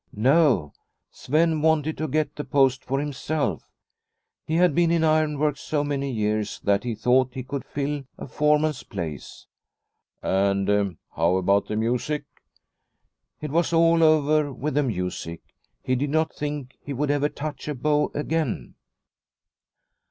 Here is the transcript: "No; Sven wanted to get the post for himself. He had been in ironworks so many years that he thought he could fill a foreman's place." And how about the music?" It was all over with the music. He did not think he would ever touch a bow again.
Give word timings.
"No; 0.33 0.73
Sven 1.11 1.61
wanted 1.61 1.95
to 1.99 2.07
get 2.07 2.35
the 2.35 2.43
post 2.43 2.83
for 2.83 2.99
himself. 2.99 3.69
He 4.47 4.55
had 4.55 4.73
been 4.73 4.89
in 4.89 5.03
ironworks 5.03 5.61
so 5.61 5.83
many 5.83 6.09
years 6.09 6.59
that 6.63 6.83
he 6.83 6.95
thought 6.95 7.35
he 7.35 7.43
could 7.43 7.63
fill 7.63 8.05
a 8.17 8.25
foreman's 8.25 8.81
place." 8.81 9.45
And 10.23 10.97
how 11.15 11.35
about 11.35 11.67
the 11.67 11.75
music?" 11.75 12.23
It 13.43 13.51
was 13.51 13.73
all 13.73 14.01
over 14.01 14.51
with 14.51 14.73
the 14.73 14.81
music. 14.81 15.43
He 15.83 15.93
did 15.95 16.09
not 16.09 16.33
think 16.33 16.79
he 16.81 16.93
would 16.93 17.11
ever 17.11 17.29
touch 17.29 17.67
a 17.67 17.75
bow 17.75 18.09
again. 18.15 18.73